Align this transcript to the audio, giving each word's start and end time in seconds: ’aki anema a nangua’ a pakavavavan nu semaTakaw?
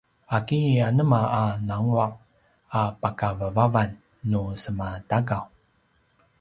’aki 0.37 0.61
anema 0.87 1.21
a 1.41 1.43
nangua’ 1.67 2.07
a 2.79 2.81
pakavavavan 3.01 3.91
nu 4.29 4.41
semaTakaw? 4.61 5.43